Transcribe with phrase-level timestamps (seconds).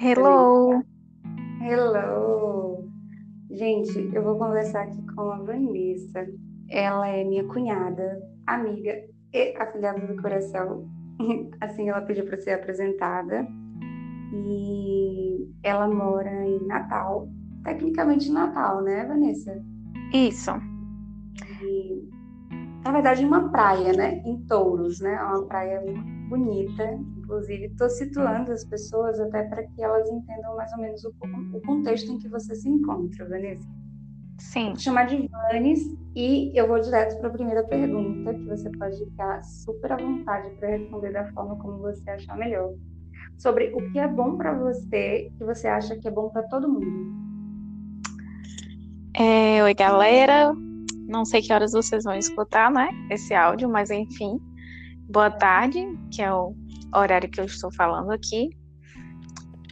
[0.00, 0.82] Hello.
[1.60, 2.88] Hello.
[3.50, 6.26] Gente, eu vou conversar aqui com a Vanessa.
[6.68, 8.92] Ela é minha cunhada, amiga
[9.32, 10.88] e afilhada do coração.
[11.60, 13.46] Assim ela pediu para ser apresentada.
[14.32, 17.28] E ela mora em Natal.
[17.62, 19.62] Tecnicamente Natal, né, Vanessa?
[20.12, 20.50] Isso.
[21.62, 22.08] E,
[22.84, 24.22] na verdade, uma praia, né?
[24.24, 25.22] Em Touros, né?
[25.22, 25.80] Uma praia
[26.28, 26.98] bonita.
[27.32, 31.14] Inclusive, estou situando as pessoas até para que elas entendam mais ou menos o,
[31.54, 33.66] o, contexto em que você se encontra, Vanessa.
[34.38, 34.66] Sim.
[34.66, 35.80] Vou te chamar de Vanes
[36.14, 40.50] e eu vou direto para a primeira pergunta, que você pode ficar super à vontade
[40.56, 42.74] para responder da forma como você achar melhor.
[43.38, 46.68] Sobre o que é bom para você, que você acha que é bom para todo
[46.68, 47.14] mundo.
[49.14, 50.54] É, oi, galera.
[51.08, 52.90] Não sei que horas vocês vão escutar, né?
[53.10, 54.38] Esse áudio, mas enfim.
[55.08, 56.54] Boa tarde, que é o
[56.94, 58.50] horário que eu estou falando aqui.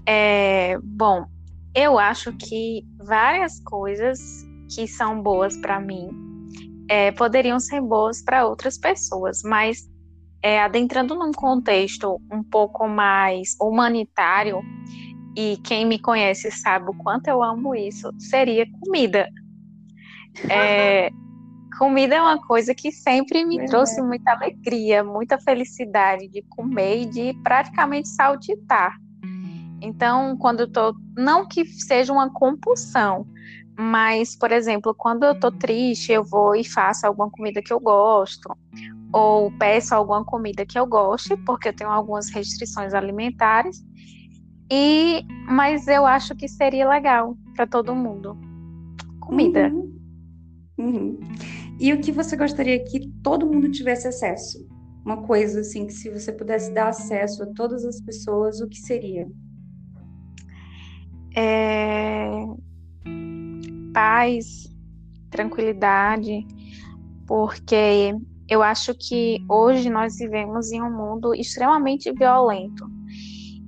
[0.06, 1.26] É, bom,
[1.74, 4.18] eu acho que várias coisas
[4.74, 6.08] que são boas para mim
[6.88, 9.88] é, poderiam ser boas para outras pessoas, mas
[10.42, 14.60] é, adentrando num contexto um pouco mais humanitário,
[15.36, 19.28] e quem me conhece sabe o quanto eu amo isso, seria comida.
[20.48, 21.10] É,
[21.78, 27.06] comida é uma coisa que sempre me trouxe muita alegria, muita felicidade de comer e
[27.06, 28.96] de praticamente saltitar.
[29.82, 33.26] Então, quando eu tô, não que seja uma compulsão,
[33.78, 37.80] mas, por exemplo, quando eu tô triste, eu vou e faço alguma comida que eu
[37.80, 38.54] gosto,
[39.12, 43.82] ou peço alguma comida que eu goste, porque eu tenho algumas restrições alimentares.
[44.70, 48.38] E, mas eu acho que seria legal para todo mundo.
[49.18, 49.68] Comida.
[49.68, 49.99] Uhum.
[50.80, 51.18] Uhum.
[51.78, 54.66] E o que você gostaria que todo mundo tivesse acesso?
[55.04, 58.78] Uma coisa assim que se você pudesse dar acesso a todas as pessoas, o que
[58.78, 59.28] seria?
[61.36, 62.30] É...
[63.92, 64.74] Paz,
[65.30, 66.46] tranquilidade,
[67.26, 68.14] porque
[68.48, 72.88] eu acho que hoje nós vivemos em um mundo extremamente violento.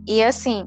[0.06, 0.64] E assim,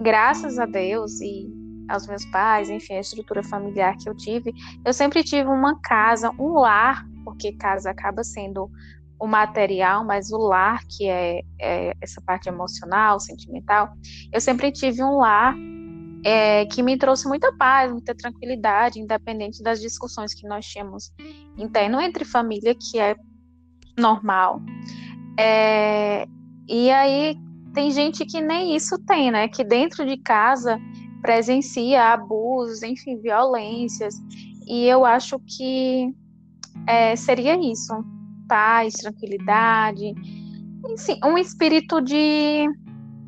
[0.00, 1.59] graças a Deus e
[1.90, 4.52] aos meus pais, enfim, a estrutura familiar que eu tive,
[4.84, 8.70] eu sempre tive uma casa, um lar, porque casa acaba sendo
[9.18, 13.90] o material, mas o lar, que é, é essa parte emocional, sentimental,
[14.32, 15.54] eu sempre tive um lar
[16.24, 21.12] é, que me trouxe muita paz, muita tranquilidade, independente das discussões que nós tínhamos
[21.56, 23.14] interno entre família, que é
[23.98, 24.60] normal.
[25.38, 26.26] É,
[26.68, 27.36] e aí
[27.72, 29.48] tem gente que nem isso tem, né?
[29.48, 30.78] Que dentro de casa
[31.20, 34.14] presencia abusos, enfim, violências.
[34.66, 36.14] E eu acho que
[36.86, 37.92] é, seria isso:
[38.48, 40.14] paz, tranquilidade,
[40.88, 42.66] enfim, um espírito de.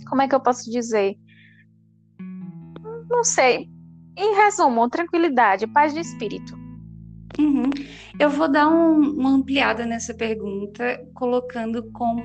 [0.08, 1.16] Como é que eu posso dizer?
[3.08, 3.69] Não sei.
[4.16, 6.61] Em resumo, tranquilidade, paz de espírito.
[7.38, 7.70] Uhum.
[8.19, 12.22] Eu vou dar um, uma ampliada nessa pergunta, colocando como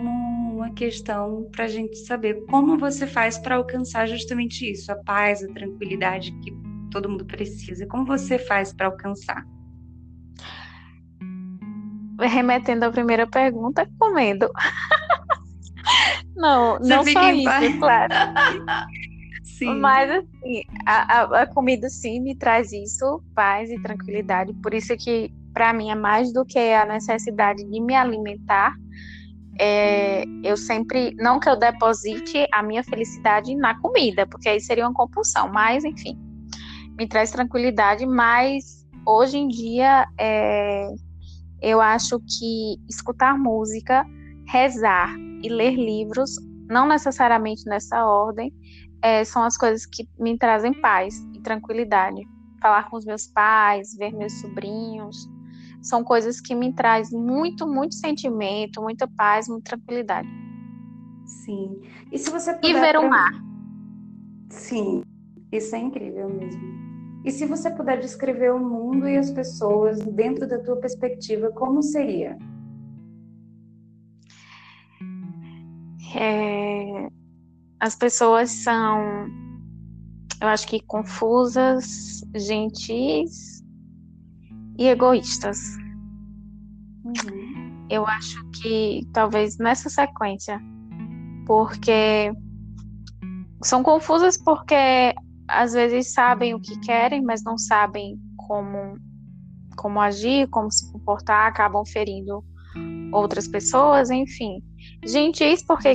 [0.58, 5.44] uma questão para a gente saber como você faz para alcançar justamente isso, a paz,
[5.44, 6.52] a tranquilidade que
[6.92, 7.86] todo mundo precisa.
[7.88, 9.46] Como você faz para alcançar?
[12.20, 14.50] Remetendo à primeira pergunta, comendo.
[16.36, 18.14] não, você não só isso, claro.
[19.58, 19.80] Sim.
[19.80, 24.54] Mas assim, a, a, a, comida sim me traz isso, paz e tranquilidade.
[24.62, 28.76] Por isso que para mim é mais do que a necessidade de me alimentar.
[29.60, 34.86] É, eu sempre, não que eu deposite a minha felicidade na comida, porque aí seria
[34.88, 36.16] uma compulsão, mas enfim,
[36.96, 38.06] me traz tranquilidade.
[38.06, 40.88] Mas hoje em dia, é,
[41.64, 44.06] eu acho que escutar música,
[44.48, 46.36] rezar e ler livros,
[46.70, 48.54] não necessariamente nessa ordem,
[49.02, 52.22] é, são as coisas que me trazem paz e tranquilidade.
[52.62, 55.30] Falar com os meus pais, ver meus sobrinhos,
[55.82, 60.28] são coisas que me trazem muito, muito sentimento, muita paz, muita tranquilidade.
[61.26, 61.82] Sim.
[62.12, 63.32] E se você puder E ver o mar.
[64.50, 65.04] Sim,
[65.52, 66.62] isso é incrível mesmo.
[67.24, 71.84] E se você puder descrever o mundo e as pessoas dentro da tua perspectiva, como
[71.84, 72.38] seria?
[76.16, 77.10] É,
[77.80, 79.28] as pessoas são,
[80.42, 83.64] eu acho que confusas, gentis
[84.78, 85.60] e egoístas.
[87.04, 87.86] Uhum.
[87.90, 90.60] Eu acho que talvez nessa sequência,
[91.46, 92.32] porque
[93.64, 95.14] são confusas porque
[95.48, 98.98] às vezes sabem o que querem, mas não sabem como
[99.78, 102.44] como agir, como se comportar, acabam ferindo
[103.14, 104.60] outras pessoas, enfim.
[105.06, 105.94] Gentis porque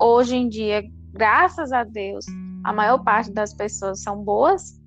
[0.00, 2.24] hoje em dia graças a Deus,
[2.64, 4.80] a maior parte das pessoas são boas,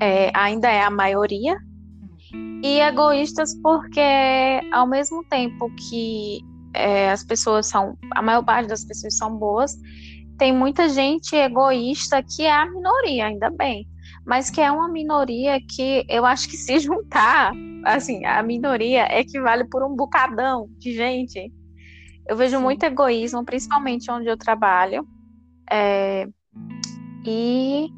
[0.00, 1.56] é, ainda é a maioria,
[2.62, 4.00] e egoístas porque,
[4.72, 6.40] ao mesmo tempo que
[6.74, 9.74] é, as pessoas são, a maior parte das pessoas são boas,
[10.38, 13.86] tem muita gente egoísta que é a minoria, ainda bem,
[14.24, 17.52] mas que é uma minoria que eu acho que se juntar,
[17.84, 21.52] assim, a minoria equivale por um bocadão de gente.
[22.30, 22.62] Eu vejo Sim.
[22.62, 25.04] muito egoísmo, principalmente onde eu trabalho,
[25.68, 26.28] é,
[27.26, 27.88] e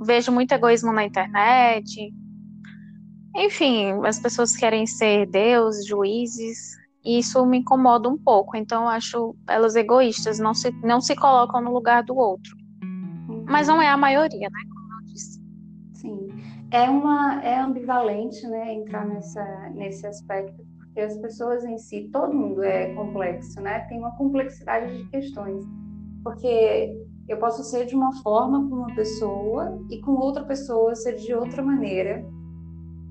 [0.00, 2.12] vejo muito egoísmo na internet.
[3.36, 8.56] Enfim, as pessoas querem ser Deus, juízes, e isso me incomoda um pouco.
[8.56, 12.56] Então, eu acho elas egoístas, não se, não se colocam no lugar do outro.
[12.82, 13.44] Uhum.
[13.48, 14.60] Mas não é a maioria, né?
[14.68, 15.40] Como eu disse.
[15.94, 16.26] Sim.
[16.72, 22.34] É, uma, é ambivalente, né, entrar nessa, nesse aspecto, porque as pessoas em si, todo
[22.34, 23.80] mundo é complexo, né?
[23.88, 25.64] Tem uma complexidade de questões.
[26.22, 26.92] Porque
[27.28, 31.32] eu posso ser de uma forma com uma pessoa e com outra pessoa ser de
[31.32, 32.24] outra maneira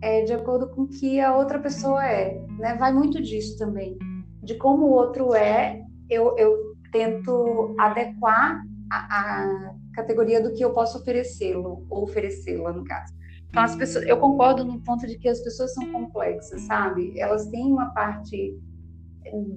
[0.02, 2.38] é, de acordo com o que a outra pessoa é.
[2.58, 2.76] Né?
[2.76, 3.98] Vai muito disso também.
[4.44, 8.62] De como o outro é, eu, eu tento adequar
[8.92, 13.14] a, a categoria do que eu posso oferecê-lo, ou oferecê-la, no caso.
[13.50, 17.19] Então, as pessoas, eu concordo no ponto de que as pessoas são complexas, sabe?
[17.19, 18.57] Elas têm uma parte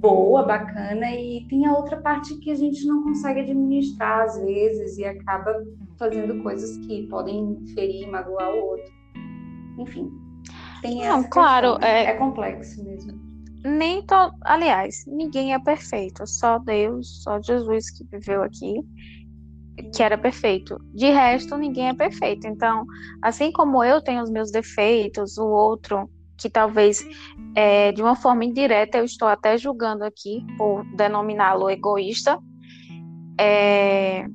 [0.00, 4.98] boa, bacana, e tem a outra parte que a gente não consegue administrar às vezes
[4.98, 5.62] e acaba
[5.98, 8.92] fazendo coisas que podem ferir magoar o outro.
[9.78, 10.10] Enfim,
[10.82, 12.06] tem Não, claro, é...
[12.06, 13.20] é complexo mesmo.
[13.64, 14.14] Nem to...
[14.42, 18.74] Aliás, ninguém é perfeito, só Deus, só Jesus que viveu aqui,
[19.94, 20.78] que era perfeito.
[20.94, 22.46] De resto, ninguém é perfeito.
[22.46, 22.84] Então,
[23.20, 27.06] assim como eu tenho os meus defeitos, o outro que talvez
[27.54, 32.38] é, de uma forma indireta eu estou até julgando aqui por denominá-lo egoísta.
[33.40, 34.26] É,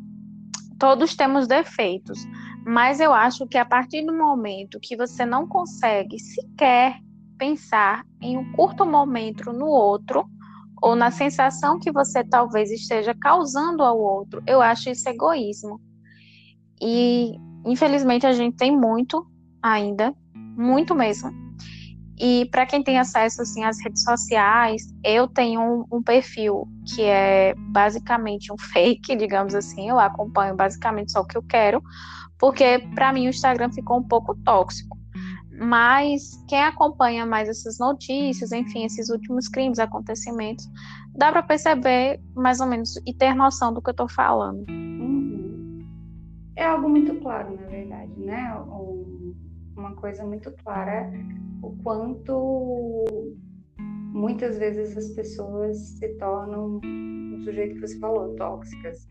[0.79, 2.19] todos temos defeitos,
[2.65, 6.99] mas eu acho que a partir do momento que você não consegue sequer
[7.38, 10.25] pensar em um curto momento no outro,
[10.81, 15.79] ou na sensação que você talvez esteja causando ao outro, eu acho isso egoísmo.
[16.81, 17.33] E
[17.65, 19.25] infelizmente a gente tem muito
[19.62, 21.31] ainda, muito mesmo.
[22.19, 27.03] E para quem tem acesso assim às redes sociais, eu tenho um, um, perfil que
[27.03, 29.89] é basicamente um fake, digamos assim.
[29.89, 31.81] Eu acompanho basicamente só o que eu quero,
[32.39, 34.96] porque para mim o Instagram ficou um pouco tóxico.
[35.59, 40.69] Mas quem acompanha mais essas notícias, enfim, esses últimos crimes, acontecimentos,
[41.15, 44.69] dá para perceber mais ou menos e ter noção do que eu estou falando.
[44.69, 45.80] Uhum.
[46.56, 48.54] É algo muito claro, na verdade, né?
[49.75, 51.12] Uma coisa muito clara
[51.62, 53.06] o quanto
[53.80, 59.07] muitas vezes as pessoas se tornam, do jeito que você falou, tóxicas.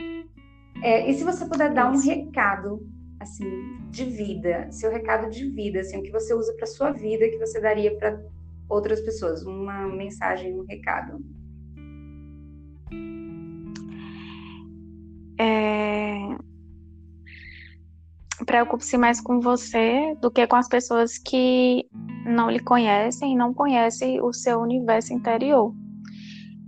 [0.82, 2.86] É, e se você puder dar um recado
[3.20, 7.28] assim, de vida, seu recado de vida, assim, o que você usa para sua vida
[7.28, 8.20] que você daria para
[8.68, 11.24] outras pessoas, uma mensagem, um recado.
[15.38, 16.36] É...
[18.44, 21.88] Preocupe-se mais com você do que com as pessoas que
[22.24, 25.74] não lhe conhecem e não conhecem o seu universo interior.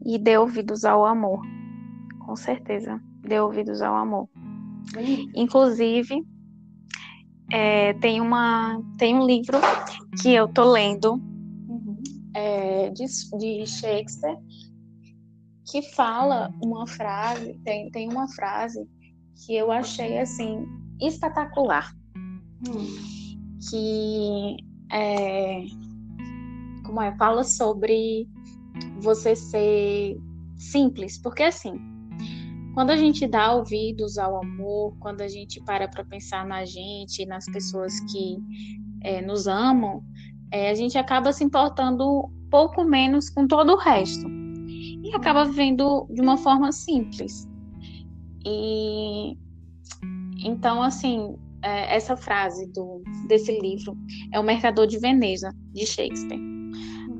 [0.04, 1.40] E dê ouvidos ao amor.
[2.24, 4.28] Com certeza, dê ouvidos ao amor.
[5.34, 6.24] Inclusive,
[7.50, 9.58] é, tem, uma, tem um livro
[10.20, 11.20] que eu tô lendo
[12.34, 13.04] é, de,
[13.38, 14.36] de Shakespeare
[15.70, 18.88] que fala uma frase, tem, tem uma frase
[19.34, 20.66] que eu achei assim
[21.00, 21.92] espetacular.
[23.70, 24.56] Que
[24.92, 25.64] é,
[26.84, 28.26] como é, fala sobre
[29.00, 30.16] você ser
[30.56, 31.78] simples, porque assim,
[32.78, 37.26] quando a gente dá ouvidos ao amor, quando a gente para para pensar na gente,
[37.26, 38.38] nas pessoas que
[39.02, 40.00] é, nos amam,
[40.52, 46.06] é, a gente acaba se importando pouco menos com todo o resto e acaba vivendo
[46.08, 47.48] de uma forma simples.
[48.46, 49.36] E
[50.44, 53.98] então, assim, é, essa frase do, desse livro
[54.32, 56.57] é O Mercador de Veneza, de Shakespeare.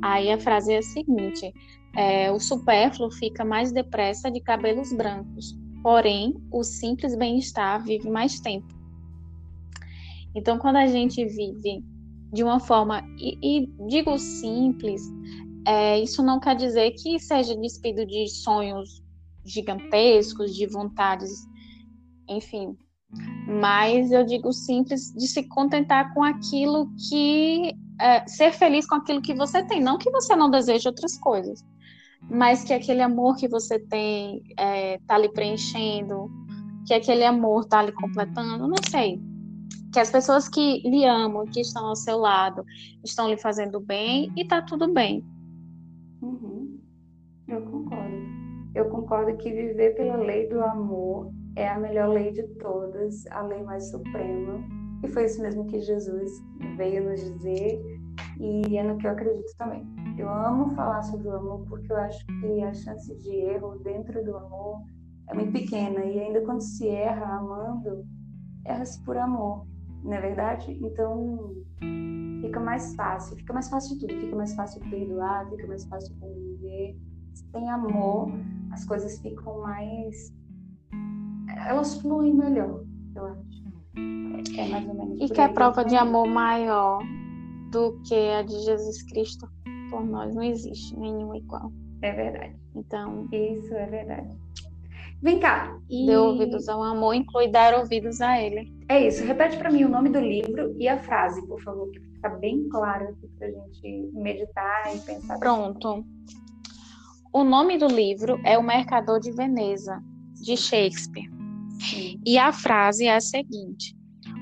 [0.03, 1.53] Aí a frase é a seguinte:
[1.97, 8.41] é, o supérfluo fica mais depressa de cabelos brancos, porém o simples bem-estar vive mais
[8.41, 8.67] tempo.
[10.35, 11.83] Então, quando a gente vive
[12.33, 15.03] de uma forma, e, e digo simples,
[15.67, 19.03] é, isso não quer dizer que seja despido de sonhos
[19.45, 21.31] gigantescos, de vontades,
[22.29, 22.77] enfim.
[23.47, 27.75] Mas eu digo simples de se contentar com aquilo que.
[28.01, 31.65] É, ser feliz com aquilo que você tem, não que você não deseje outras coisas
[32.23, 36.31] mas que aquele amor que você tem é, tá lhe preenchendo,
[36.87, 39.21] que aquele amor tá lhe completando, não sei.
[39.93, 42.65] Que as pessoas que lhe amam, que estão ao seu lado,
[43.05, 45.25] estão lhe fazendo bem e tá tudo bem.
[46.21, 46.79] Uhum.
[47.47, 48.39] Eu concordo.
[48.75, 53.43] Eu concordo que viver pela lei do amor é a melhor lei de todas, a
[53.43, 54.61] lei mais suprema.
[55.03, 56.31] E foi isso mesmo que Jesus
[56.77, 57.83] veio nos dizer,
[58.39, 59.85] e é no que eu acredito também.
[60.17, 64.25] Eu amo falar sobre o amor porque eu acho que a chance de erro dentro
[64.25, 64.83] do amor
[65.29, 68.07] é muito pequena, e ainda quando se erra amando,
[68.65, 69.67] erra-se por amor,
[70.05, 70.79] não é verdade?
[70.81, 71.57] Então
[72.41, 76.97] fica mais fácil, fica mais fácil tudo, fica mais fácil perdoar, fica mais fácil conviver.
[77.35, 78.31] Se tem amor,
[78.71, 80.33] as coisas ficam mais.
[81.67, 82.85] Elas fluem melhor,
[83.15, 84.59] eu acho.
[84.59, 85.21] É mais ou menos.
[85.21, 87.03] E que é prova de amor maior
[87.71, 89.49] do que a de Jesus Cristo
[89.91, 91.73] por nós não existe nenhum igual.
[92.03, 92.57] É verdade.
[92.75, 93.29] Então.
[93.33, 94.29] Isso é verdade.
[95.21, 95.77] Vem cá.
[95.91, 96.07] E...
[96.07, 98.73] Dê ouvidos ao amor inclui dar ouvidos a ele.
[98.89, 99.25] É isso.
[99.25, 102.69] Repete para mim o nome do livro e a frase, por favor, que fica bem
[102.69, 105.39] claro aqui para a gente meditar e pensar.
[105.39, 106.05] Pronto.
[107.33, 110.01] O nome do livro é O Mercador de Veneza,
[110.35, 111.38] de Shakespeare.
[112.27, 113.97] E a frase é a seguinte: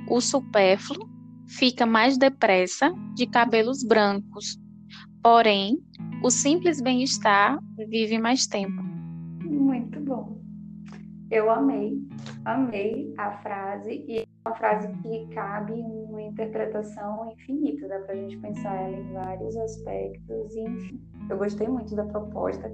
[0.08, 1.08] O supérfluo
[1.46, 4.58] fica mais depressa de cabelos brancos,
[5.22, 5.78] porém,
[6.22, 8.82] o simples bem-estar vive mais tempo.
[9.44, 10.40] Muito bom.
[11.30, 12.00] Eu amei,
[12.44, 18.16] amei a frase e é uma frase que cabe uma interpretação infinita, dá para a
[18.16, 21.00] gente pensar ela em vários aspectos, enfim.
[21.28, 22.72] Eu gostei muito da proposta.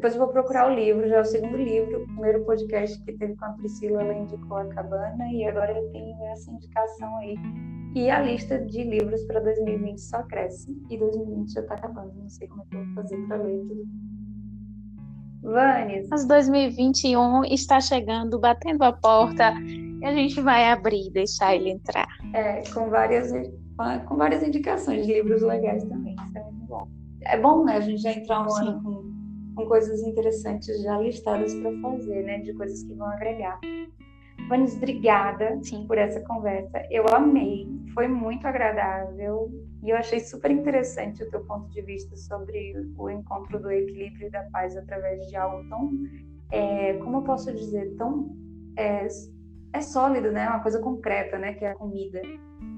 [0.00, 3.12] Depois eu vou procurar o livro, já é o segundo livro, o primeiro podcast que
[3.12, 7.34] teve com a Priscila, ela indicou a Cabana, e agora eu tenho essa indicação aí.
[7.94, 12.30] E a lista de livros para 2020 só cresce, e 2020 já está acabando, não
[12.30, 13.84] sei como é que eu vou fazer para ler tudo
[15.42, 16.08] Vanes.
[16.08, 21.72] Mas 2021 está chegando, batendo a porta, e a gente vai abrir e deixar ele
[21.72, 22.08] entrar.
[22.32, 23.30] É, com várias,
[24.06, 26.88] com várias indicações de livros legais também, isso é muito bom.
[27.22, 28.68] É bom, né, a gente já entrar um Sim.
[28.68, 28.99] ano com,
[29.54, 33.60] com coisas interessantes já listadas para fazer, né, de coisas que vão agregar.
[34.48, 35.86] Vanes, obrigada Sim.
[35.86, 36.82] por essa conversa.
[36.90, 39.50] Eu amei, foi muito agradável
[39.82, 44.26] e eu achei super interessante o teu ponto de vista sobre o encontro do equilíbrio
[44.26, 45.90] e da paz através de algo tão,
[46.50, 48.36] é, como eu posso dizer, tão
[48.76, 49.06] é,
[49.72, 50.48] é sólido, né?
[50.48, 51.54] Uma coisa concreta, né?
[51.54, 52.20] Que é a comida.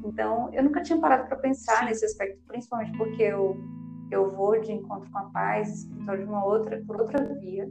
[0.04, 3.56] Então, eu nunca tinha parado para pensar nesse aspecto, principalmente porque eu
[4.12, 7.70] eu vou de encontro com a paz espiritual de uma outra por outra via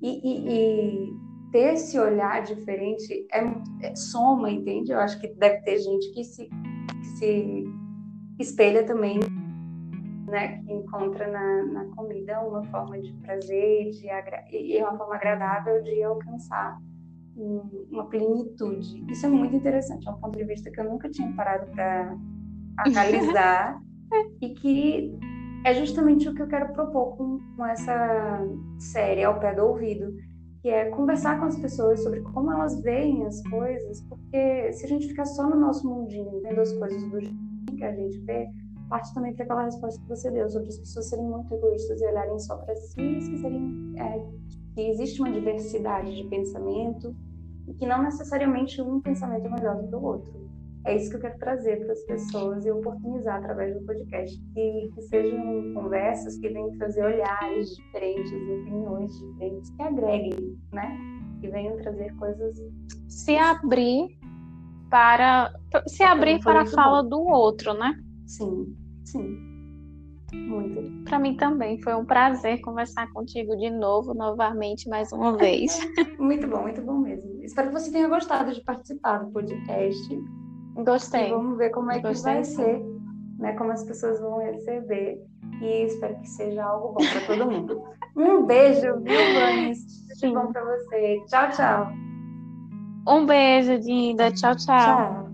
[0.00, 1.12] e, e, e
[1.52, 4.90] ter esse olhar diferente é, é, soma, entende?
[4.90, 7.64] Eu acho que deve ter gente que se, que se
[8.40, 9.20] espelha também,
[10.26, 10.58] né?
[10.62, 14.08] Que encontra na, na comida uma forma de prazer de
[14.50, 16.80] e uma forma agradável de alcançar
[17.36, 19.04] uma plenitude.
[19.10, 22.16] Isso é muito interessante, é um ponto de vista que eu nunca tinha parado para
[22.78, 23.80] analisar
[24.40, 25.18] e que
[25.64, 28.40] é justamente o que eu quero propor com, com essa
[28.78, 30.14] série ao pé do ouvido
[30.62, 34.88] que é conversar com as pessoas sobre como elas veem as coisas, porque se a
[34.88, 37.36] gente ficar só no nosso mundinho, vendo as coisas do jeito
[37.76, 38.48] que a gente vê,
[38.88, 42.06] parte também para aquela resposta que você deu, sobre as pessoas serem muito egoístas e
[42.06, 44.24] olharem só para si e esquecerem é,
[44.74, 47.16] que existe uma diversidade de pensamento
[47.66, 50.51] e que não necessariamente um pensamento é melhor do que o outro.
[50.84, 54.36] É isso que eu quero trazer para as pessoas e oportunizar através do podcast.
[54.52, 60.98] Que, que sejam conversas que venham trazer olhares diferentes, opiniões diferentes, que agreguem, né?
[61.40, 62.56] Que venham trazer coisas.
[63.08, 64.18] Se abrir
[64.90, 65.52] para.
[65.86, 67.08] Se abrir para a fala bom.
[67.08, 67.94] do outro, né?
[68.26, 69.52] Sim, sim.
[70.34, 71.04] Muito.
[71.04, 75.78] Para mim também foi um prazer conversar contigo de novo, novamente, mais uma vez.
[76.18, 77.42] muito bom, muito bom mesmo.
[77.42, 80.41] Espero que você tenha gostado de participar do podcast.
[80.76, 81.28] Gostei.
[81.28, 82.34] E vamos ver como é que Gostei.
[82.34, 82.82] vai ser,
[83.38, 83.52] né?
[83.54, 85.20] Como as pessoas vão receber.
[85.60, 87.82] E espero que seja algo bom para todo mundo.
[88.16, 89.78] um beijo, viu, Vanes?
[90.20, 91.22] Tudo bom para você.
[91.28, 91.92] Tchau, tchau.
[93.06, 94.30] Um beijo, Dinda.
[94.32, 94.78] Tchau, tchau.
[94.78, 95.31] Tchau.